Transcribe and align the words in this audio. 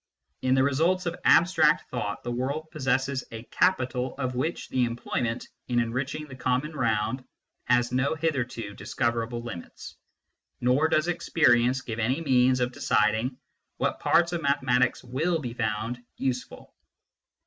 In 0.41 0.55
the 0.55 0.63
results 0.63 1.05
of 1.05 1.15
abstract 1.25 1.87
thought 1.91 2.23
the 2.23 2.31
world 2.31 2.71
possesses 2.71 3.23
a 3.31 3.43
capital 3.43 4.15
of 4.17 4.33
which 4.33 4.67
the 4.69 4.83
employment 4.85 5.47
in 5.67 5.79
enriching 5.79 6.27
the 6.27 6.35
common 6.35 6.71
round 6.75 7.23
has 7.65 7.91
no 7.91 8.15
hitherto 8.15 8.73
discoverable 8.73 9.43
limits. 9.43 9.95
Nor 10.59 10.87
does 10.87 11.07
experience 11.07 11.81
give 11.81 11.99
any 11.99 12.19
means 12.19 12.61
of 12.61 12.71
deciding 12.71 13.37
what 13.77 13.99
parts 13.99 14.33
of 14.33 14.41
mathematics 14.41 15.03
will 15.03 15.37
be 15.37 15.53
found 15.53 16.03
useful. 16.17 16.73